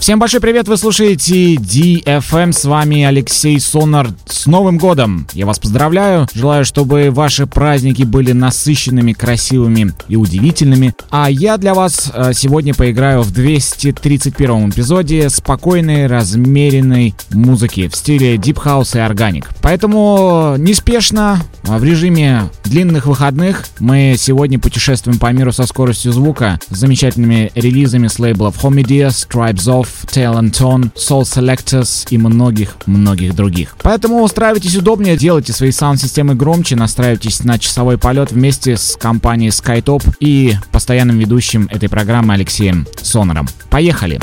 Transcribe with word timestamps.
Всем 0.00 0.18
большой 0.18 0.40
привет, 0.40 0.66
вы 0.66 0.78
слушаете 0.78 1.56
DFM, 1.56 2.52
с 2.52 2.64
вами 2.64 3.04
Алексей 3.04 3.60
Сонар. 3.60 4.08
С 4.24 4.46
Новым 4.46 4.78
годом! 4.78 5.28
Я 5.34 5.44
вас 5.44 5.58
поздравляю, 5.58 6.26
желаю, 6.32 6.64
чтобы 6.64 7.10
ваши 7.10 7.46
праздники 7.46 8.04
были 8.04 8.32
насыщенными, 8.32 9.12
красивыми 9.12 9.92
и 10.08 10.16
удивительными. 10.16 10.94
А 11.10 11.30
я 11.30 11.58
для 11.58 11.74
вас 11.74 12.10
э, 12.14 12.32
сегодня 12.32 12.72
поиграю 12.72 13.20
в 13.20 13.30
231 13.30 14.70
эпизоде 14.70 15.28
спокойной, 15.28 16.06
размеренной 16.06 17.14
музыки 17.32 17.88
в 17.88 17.94
стиле 17.94 18.36
Deep 18.36 18.56
House 18.64 18.96
и 18.96 19.00
Organic. 19.06 19.48
Поэтому 19.60 20.54
неспешно, 20.56 21.42
а 21.68 21.76
в 21.78 21.84
режиме 21.84 22.48
длинных 22.64 23.04
выходных, 23.04 23.66
мы 23.80 24.14
сегодня 24.18 24.58
путешествуем 24.58 25.18
по 25.18 25.30
миру 25.30 25.52
со 25.52 25.66
скоростью 25.66 26.12
звука 26.12 26.58
с 26.70 26.78
замечательными 26.78 27.52
релизами 27.54 28.06
с 28.06 28.18
лейблов 28.18 28.64
Homidias, 28.64 29.28
Tribes 29.28 29.66
of, 29.66 29.88
Talent 30.06 30.52
Tone, 30.52 30.92
Soul 30.94 31.22
Selectors 31.22 32.06
и 32.10 32.18
многих-многих 32.18 33.34
других. 33.34 33.76
Поэтому 33.82 34.22
устраивайтесь 34.22 34.76
удобнее, 34.76 35.16
делайте 35.16 35.52
свои 35.52 35.70
саунд-системы 35.70 36.34
громче, 36.34 36.76
настраивайтесь 36.76 37.44
на 37.44 37.58
часовой 37.58 37.98
полет 37.98 38.32
вместе 38.32 38.76
с 38.76 38.96
компанией 38.96 39.50
SkyTop 39.50 40.16
и 40.20 40.54
постоянным 40.72 41.18
ведущим 41.18 41.68
этой 41.70 41.88
программы 41.88 42.34
Алексеем 42.34 42.86
Сонором. 43.02 43.48
Поехали! 43.70 44.20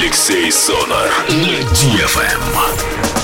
Алексей 0.00 0.50
Сонар 0.50 1.10
на 1.28 1.60
DFM. 1.74 3.19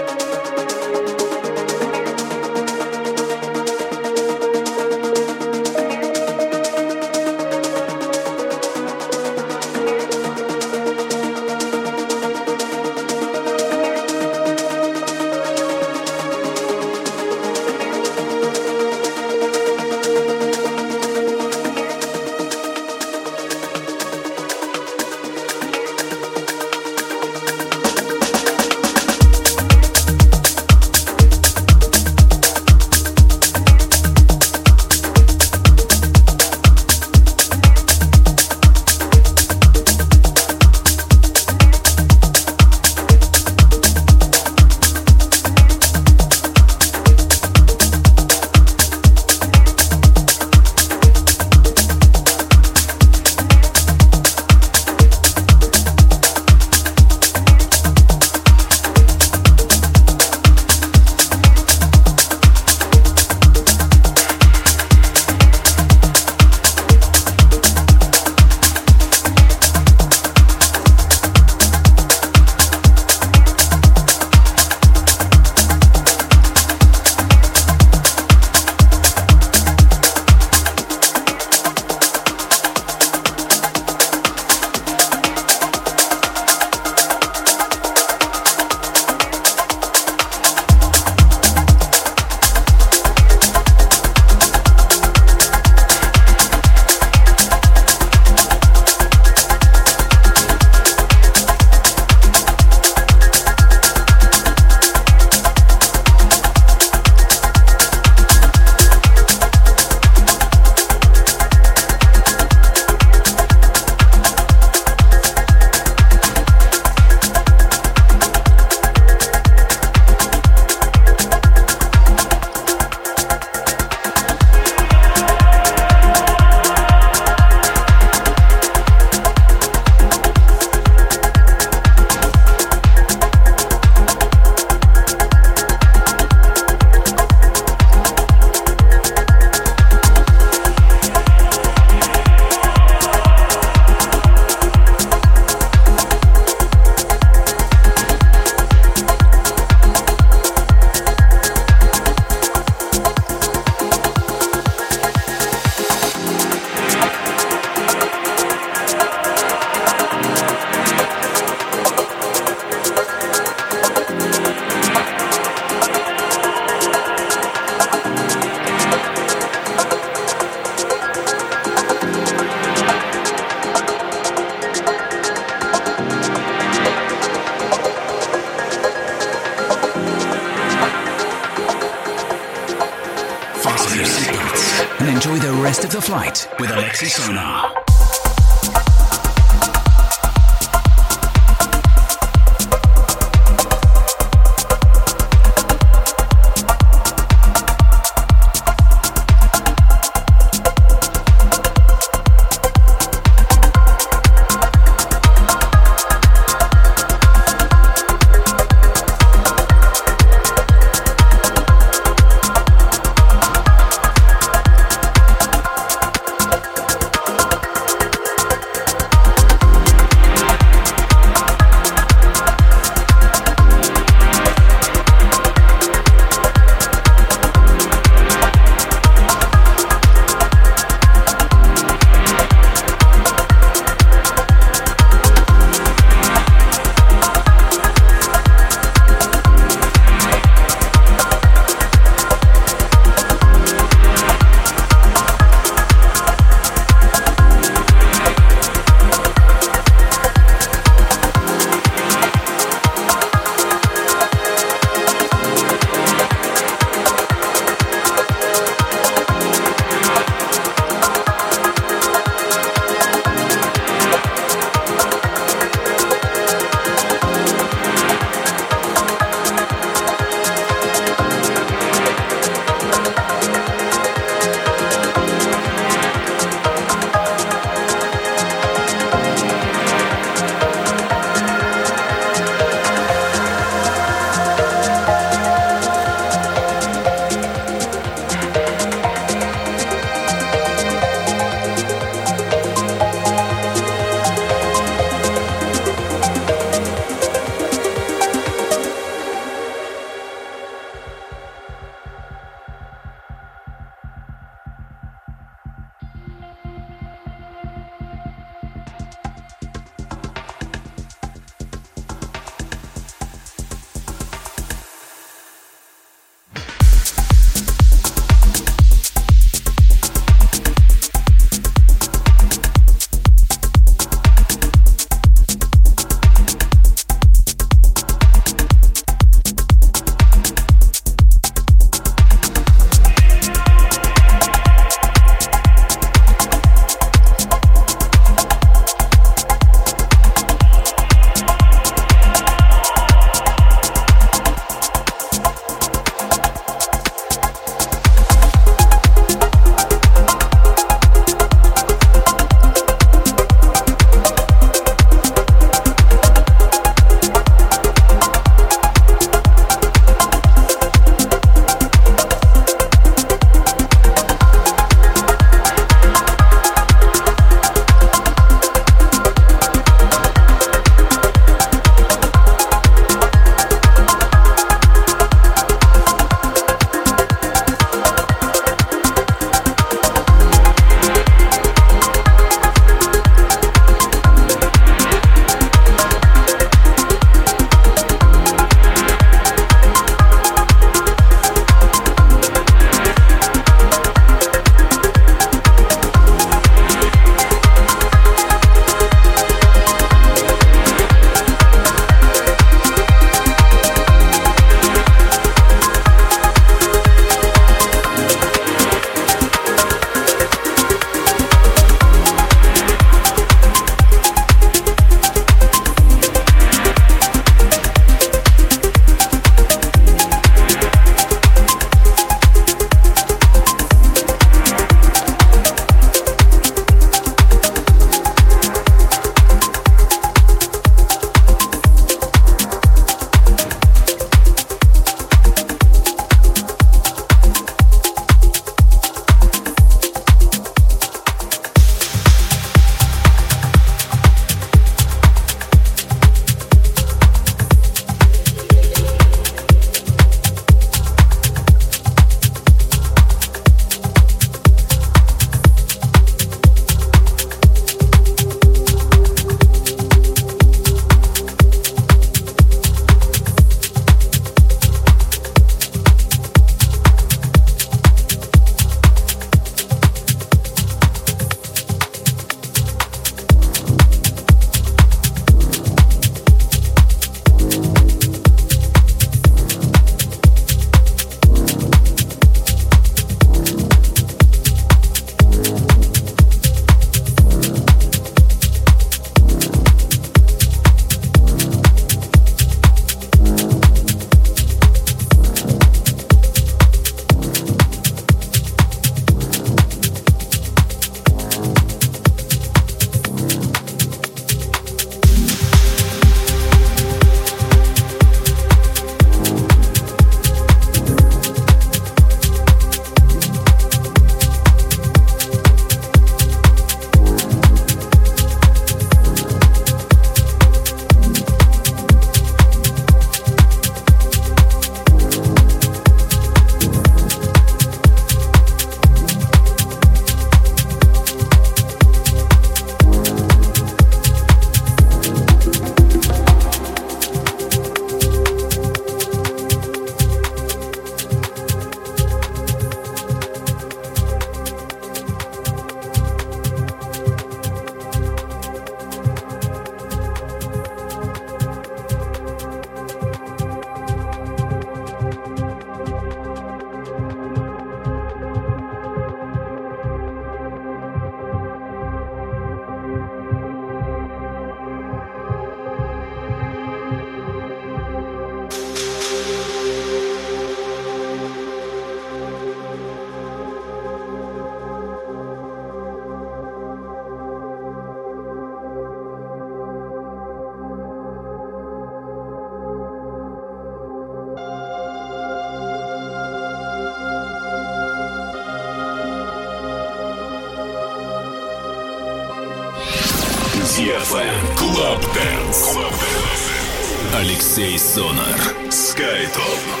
Алексей 597.41 597.97
Сонар. 597.97 598.55
Скайтоп. 598.91 600.00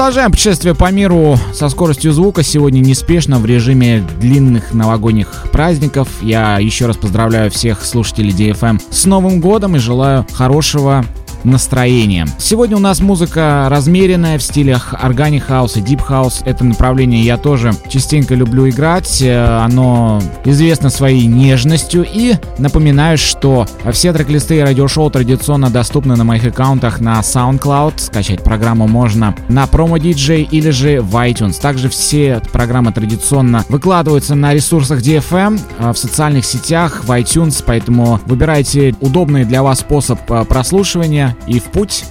Продолжаем 0.00 0.30
путешествие 0.30 0.74
по 0.74 0.90
миру 0.90 1.38
со 1.52 1.68
скоростью 1.68 2.12
звука. 2.12 2.42
Сегодня 2.42 2.80
неспешно 2.80 3.38
в 3.38 3.44
режиме 3.44 4.02
длинных 4.18 4.72
новогодних 4.72 5.44
праздников. 5.52 6.08
Я 6.22 6.58
еще 6.58 6.86
раз 6.86 6.96
поздравляю 6.96 7.50
всех 7.50 7.84
слушателей 7.84 8.30
DFM 8.30 8.80
с 8.90 9.04
Новым 9.04 9.42
годом 9.42 9.76
и 9.76 9.78
желаю 9.78 10.26
хорошего 10.32 11.04
настроением. 11.44 12.28
Сегодня 12.38 12.76
у 12.76 12.80
нас 12.80 13.00
музыка 13.00 13.66
размеренная 13.70 14.38
в 14.38 14.42
стилях 14.42 14.94
organic 14.98 15.44
house 15.44 15.76
и 15.76 15.80
deep 15.80 16.00
house. 16.00 16.42
Это 16.44 16.64
направление 16.64 17.22
я 17.22 17.36
тоже 17.36 17.72
частенько 17.88 18.34
люблю 18.34 18.68
играть. 18.68 19.20
Э, 19.22 19.60
оно 19.64 20.20
известно 20.44 20.90
своей 20.90 21.26
нежностью. 21.26 22.06
И 22.10 22.34
напоминаю, 22.58 23.18
что 23.18 23.66
все 23.92 24.12
трек-листы 24.12 24.58
и 24.58 24.60
радиошоу 24.60 25.10
традиционно 25.10 25.70
доступны 25.70 26.16
на 26.16 26.24
моих 26.24 26.44
аккаунтах 26.44 27.00
на 27.00 27.20
SoundCloud. 27.20 27.94
Скачать 27.98 28.42
программу 28.42 28.86
можно 28.86 29.34
на 29.48 29.66
PromoDJ 29.66 30.42
или 30.42 30.70
же 30.70 31.00
в 31.00 31.14
iTunes. 31.16 31.60
Также 31.60 31.88
все 31.88 32.40
программы 32.52 32.92
традиционно 32.92 33.64
выкладываются 33.68 34.34
на 34.34 34.54
ресурсах 34.54 35.00
DFM, 35.00 35.60
э, 35.78 35.92
в 35.92 35.98
социальных 35.98 36.44
сетях, 36.44 37.04
в 37.04 37.10
iTunes, 37.10 37.62
поэтому 37.66 38.20
выбирайте 38.26 38.94
удобный 39.00 39.44
для 39.44 39.62
вас 39.62 39.80
способ 39.80 40.18
э, 40.30 40.44
прослушивания 40.44 41.29
и 41.46 41.58
в 41.58 41.64
путь. 41.64 42.04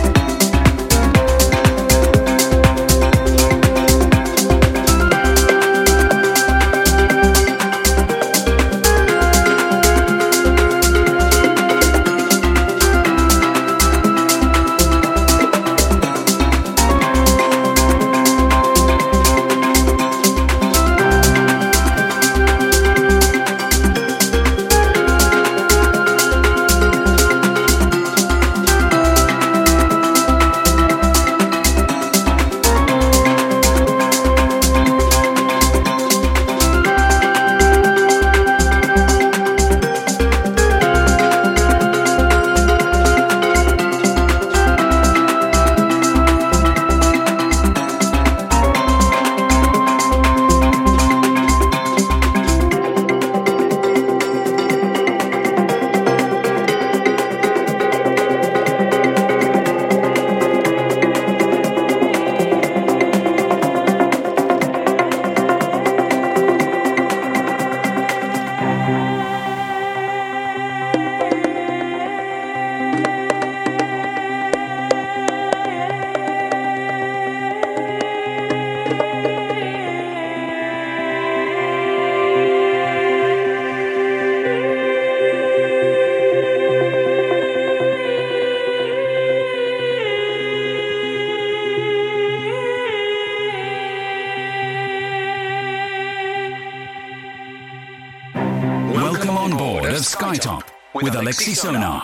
Alexis 101.29 101.61
Sonan. 101.61 101.98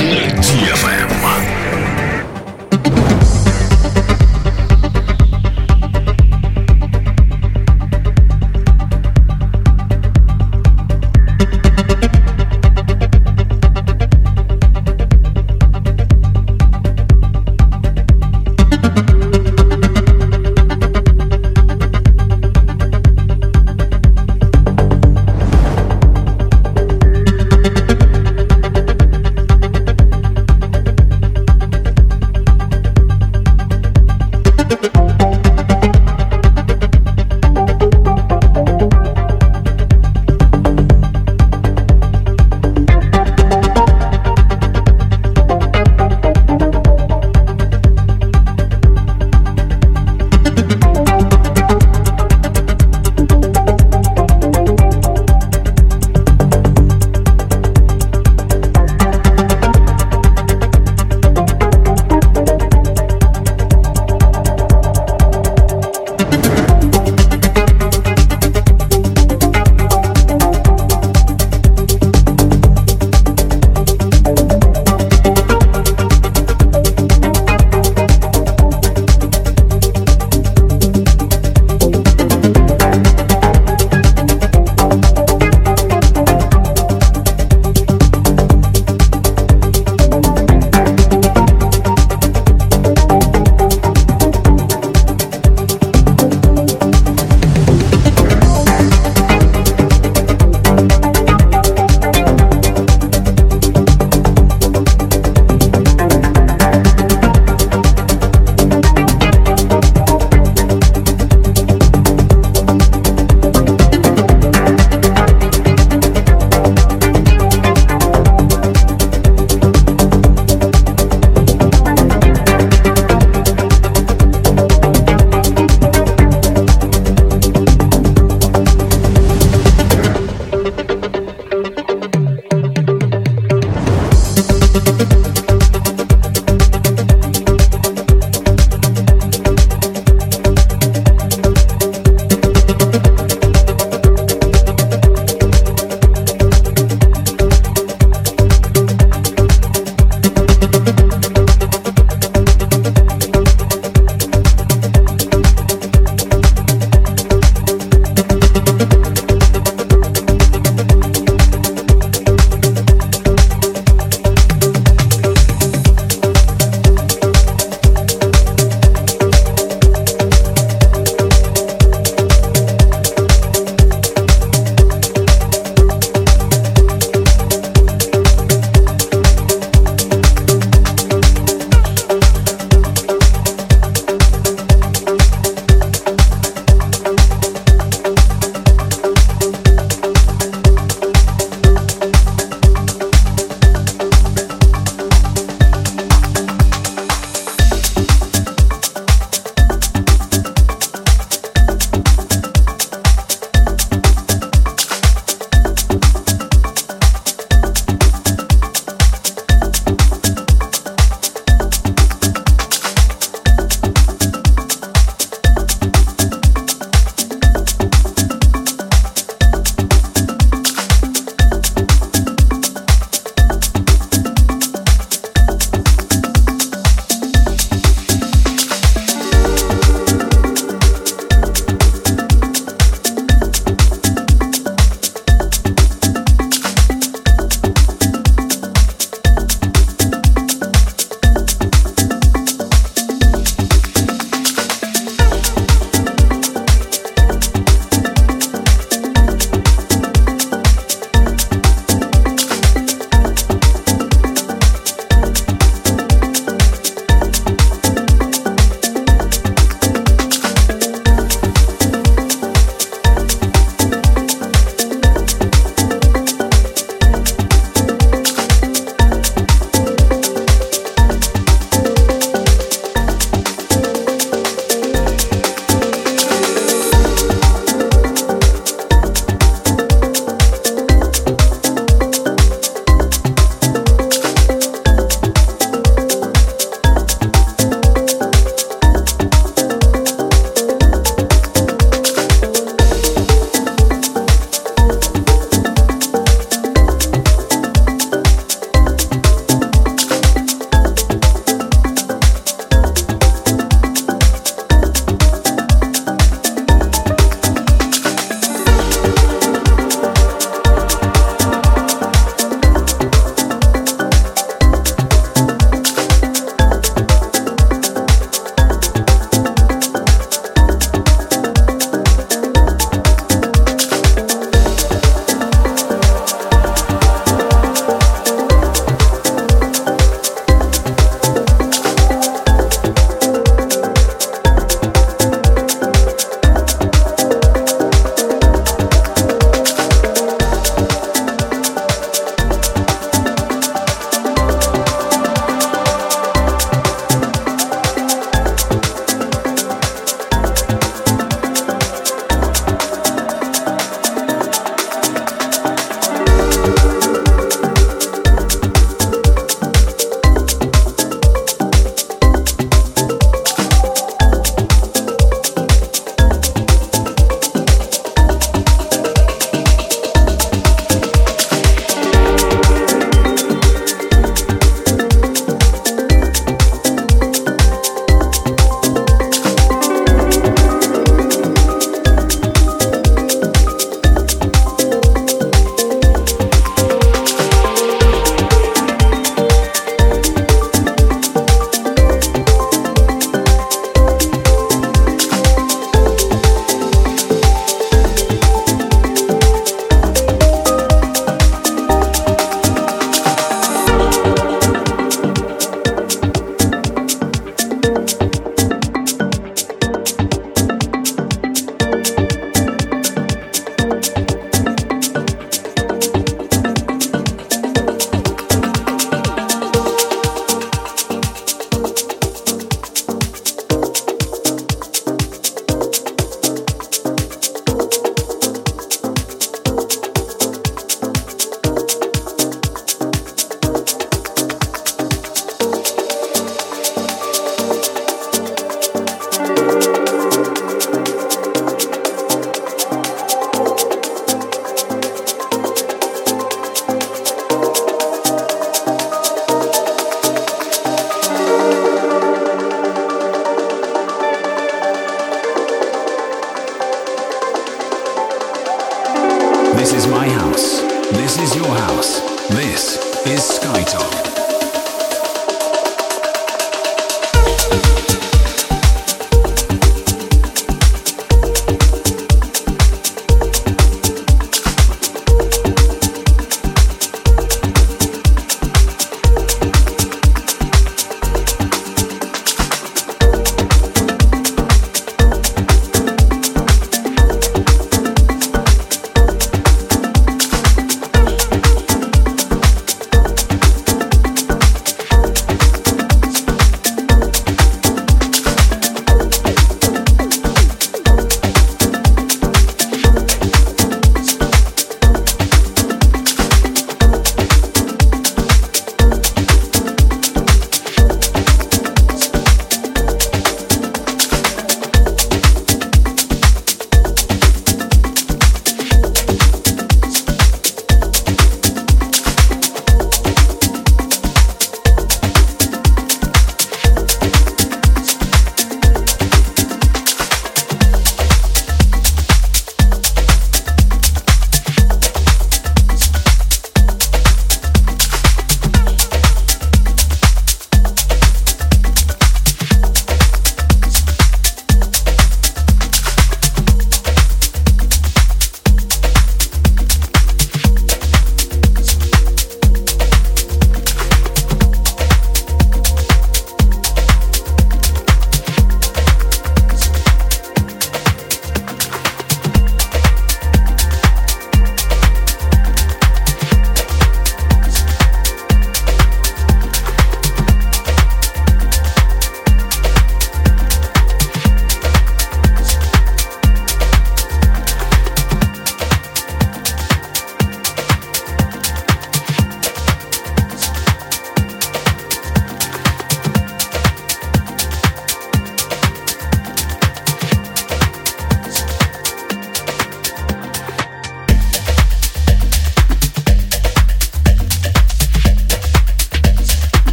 DFM. 0.00 1.49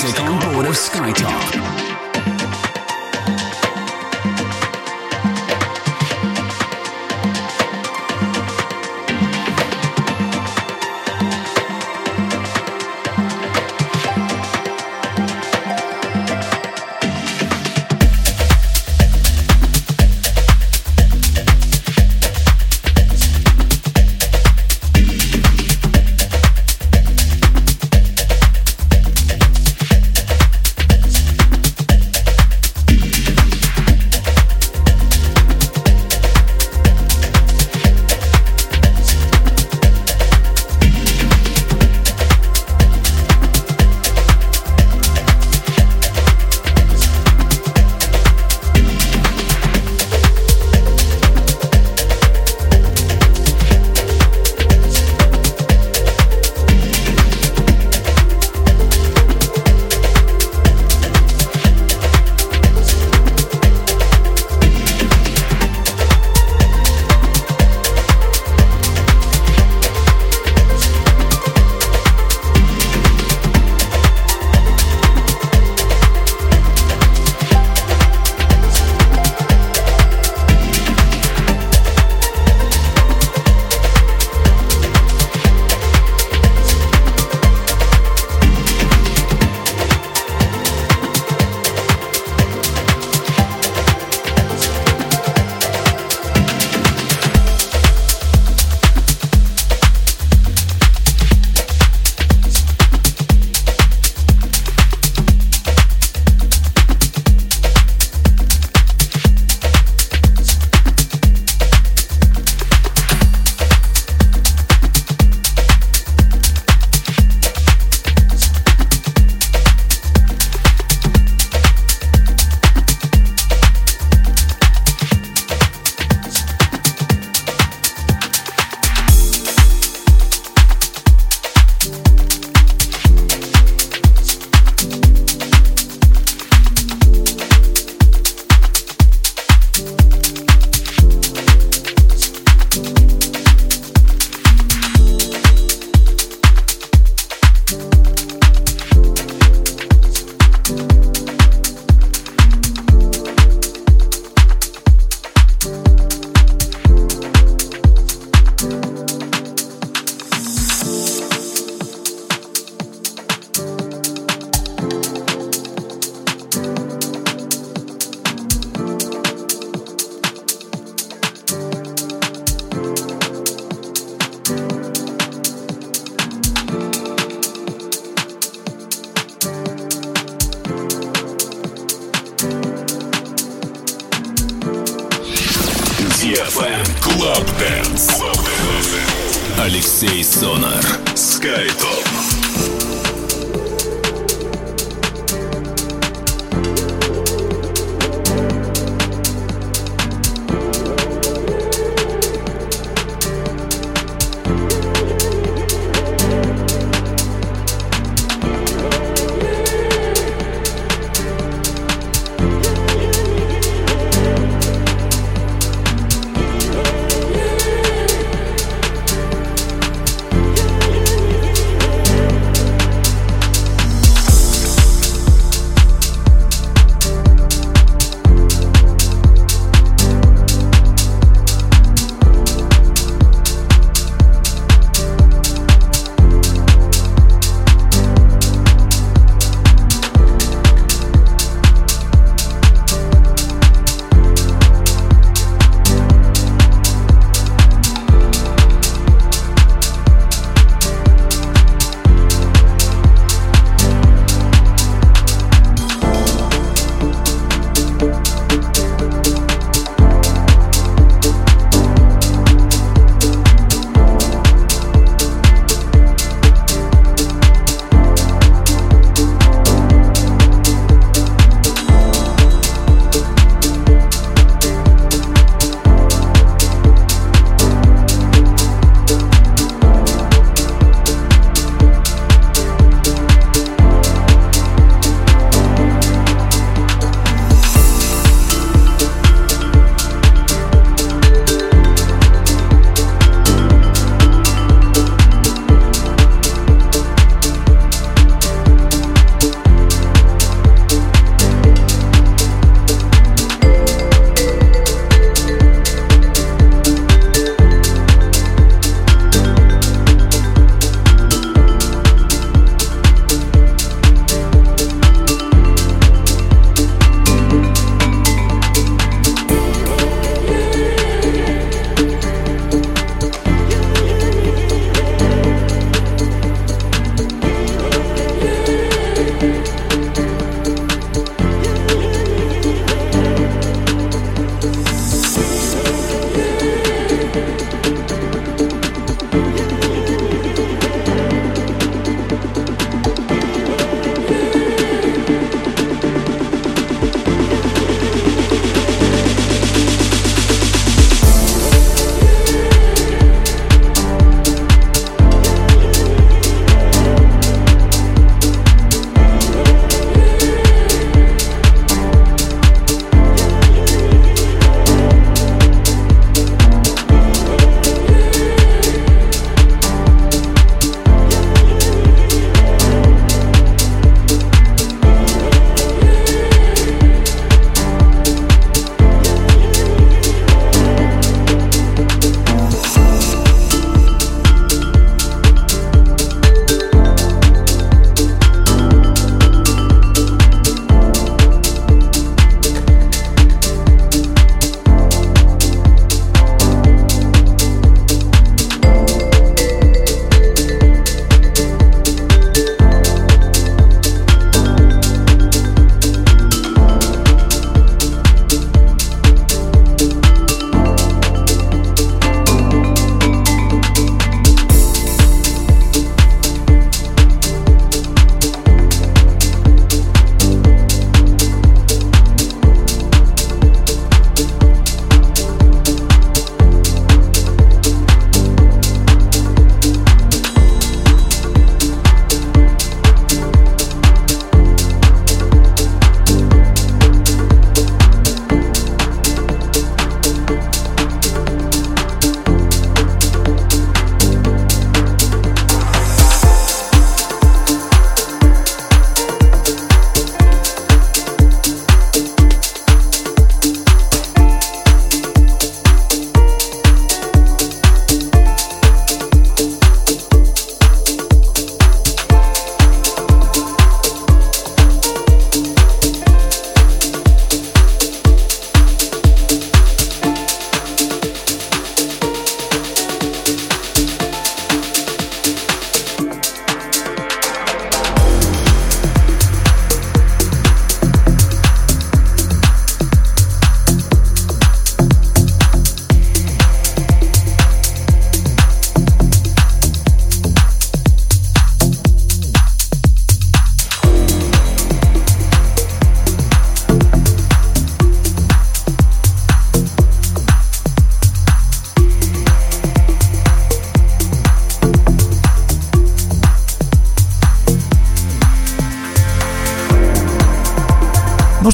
music 0.00 0.20
on 0.20 0.38
board 0.52 0.66
of 0.66 0.74
Skytop. 0.74 1.57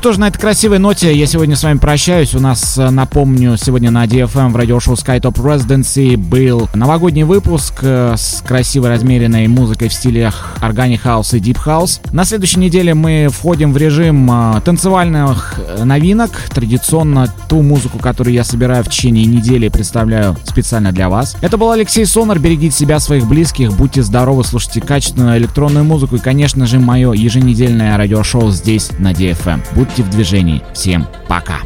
Что 0.04 0.12
ж, 0.12 0.18
на 0.18 0.28
этой 0.28 0.38
красивой 0.38 0.78
ноте 0.78 1.16
я 1.16 1.26
сегодня 1.26 1.56
с 1.56 1.62
вами 1.62 1.78
прощаюсь. 1.78 2.34
У 2.34 2.38
нас, 2.38 2.76
э, 2.76 2.90
напомню, 2.90 3.56
сегодня 3.56 3.90
на 3.90 4.04
DFM 4.04 4.52
в 4.52 4.56
радиошоу 4.56 4.96
SkyTop 4.96 5.32
Residency 5.36 6.18
был 6.18 6.68
новогодний 6.74 7.22
выпуск 7.22 7.78
э, 7.80 8.12
с 8.14 8.42
красивой 8.46 8.90
размеренной 8.90 9.48
музыкой 9.48 9.88
в 9.88 9.94
стилях 9.94 10.58
Organic 10.60 11.00
House 11.04 11.34
и 11.34 11.40
Deep 11.40 11.56
House. 11.64 12.00
На 12.12 12.26
следующей 12.26 12.60
неделе 12.60 12.92
мы 12.92 13.28
входим 13.32 13.72
в 13.72 13.78
режим 13.78 14.30
э, 14.30 14.60
танцевальных 14.60 15.58
новинок. 15.82 16.30
Традиционно 16.54 17.32
ту 17.48 17.62
музыку, 17.62 17.98
которую 17.98 18.34
я 18.34 18.44
собираю 18.44 18.84
в 18.84 18.88
течение 18.88 19.24
недели, 19.24 19.68
представляю 19.68 20.36
специально 20.44 20.92
для 20.92 21.08
вас. 21.08 21.36
Это 21.40 21.56
был 21.56 21.70
Алексей 21.70 22.06
Сонар. 22.06 22.38
Берегите 22.38 22.76
себя, 22.76 23.00
своих 23.00 23.26
близких, 23.26 23.72
будьте 23.72 24.02
здоровы, 24.02 24.44
слушайте 24.44 24.80
качественную 24.80 25.38
электронную 25.38 25.84
музыку 25.84 26.16
и, 26.16 26.18
конечно 26.18 26.66
же, 26.66 26.78
мое 26.78 27.12
еженедельное 27.12 27.96
радиошоу 27.96 28.50
здесь 28.50 28.90
на 28.98 29.12
DFM. 29.12 29.60
Будьте 29.74 30.02
в 30.02 30.10
движении. 30.10 30.62
Всем 30.74 31.06
пока. 31.28 31.58